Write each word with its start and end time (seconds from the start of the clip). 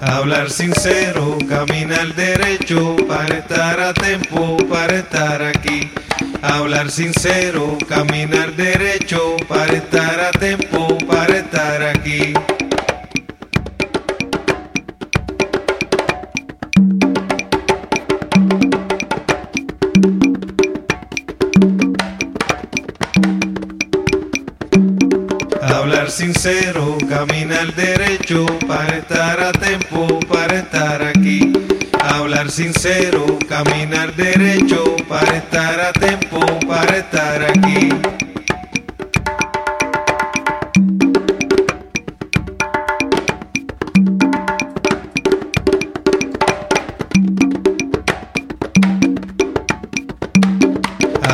Hablar 0.00 0.50
sincero, 0.50 1.36
caminar 1.48 2.14
derecho, 2.14 2.96
para 3.08 3.38
estar 3.38 3.80
a 3.80 3.92
tiempo, 3.92 4.56
para 4.68 4.98
estar 4.98 5.42
aquí. 5.42 5.90
Hablar 6.40 6.90
sincero, 6.90 7.76
caminar 7.88 8.52
derecho, 8.52 9.36
para 9.48 9.72
estar 9.72 10.20
a 10.20 10.30
tiempo, 10.30 10.96
para 11.06 11.38
estar 11.38 11.82
aquí. 11.82 12.32
Hablar 25.70 26.10
sincero, 26.10 26.96
caminar 27.08 27.74
derecho, 27.74 28.46
para 28.66 28.98
estar 28.98 29.38
a 29.40 29.52
tiempo, 29.52 30.18
para 30.20 30.60
estar 30.60 31.02
aquí. 31.02 31.52
Hablar 32.00 32.50
sincero, 32.50 33.38
caminar 33.46 34.14
derecho, 34.14 34.96
para 35.08 35.36
estar 35.36 35.78
a 35.78 35.92
tiempo, 35.92 36.40
para 36.66 36.96
estar 36.96 37.42
aquí. 37.42 37.90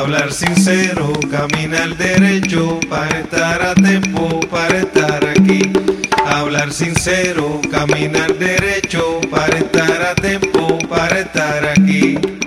Hablar 0.00 0.32
sincero, 0.32 1.12
caminar 1.30 1.94
derecho, 1.94 2.80
para 2.88 3.20
estar 3.20 3.60
a 3.60 3.74
tiempo, 3.74 4.40
para 4.50 4.78
estar 4.78 5.22
aquí. 5.26 5.70
Hablar 6.24 6.72
sincero, 6.72 7.60
caminar 7.70 8.32
derecho, 8.36 9.20
para 9.30 9.58
estar 9.58 10.00
a 10.00 10.14
tiempo, 10.14 10.78
para 10.88 11.20
estar 11.20 11.66
aquí. 11.66 12.39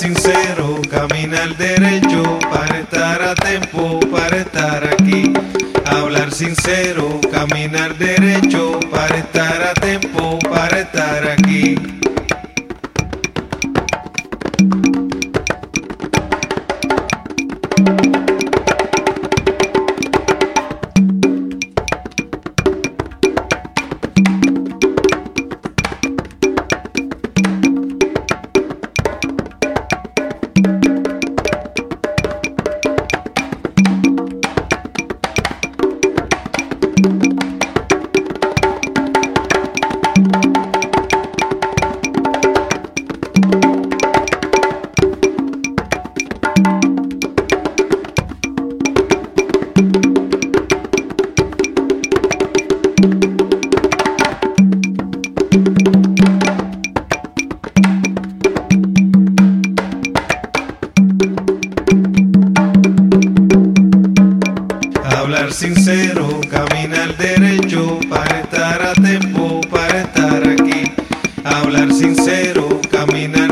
sincero, 0.00 0.80
caminar 0.88 1.54
derecho 1.58 2.38
para 2.50 2.78
estar 2.80 3.20
a 3.20 3.34
tiempo, 3.34 4.00
para 4.10 4.38
estar 4.38 4.82
aquí. 4.82 5.30
Hablar 5.84 6.32
sincero, 6.32 7.20
caminar 7.30 7.94
derecho 7.98 8.80
para 8.90 9.18
estar 9.18 9.62
a 9.62 9.74
tiempo, 9.74 10.38
para 10.48 10.80
estar 10.80 11.28
aquí. 11.28 11.76
Hablar 65.04 65.52
sincero, 65.52 66.40
caminar 66.50 67.16
derecho 67.16 67.98
para 68.10 68.40
estar 68.40 68.82
a 68.82 68.92
tiempo, 68.92 69.60
para 69.70 70.02
estar 70.02 70.42
aquí. 70.46 70.84
Hablar 71.44 71.92
sincero, 71.94 72.80
caminar 72.90 73.49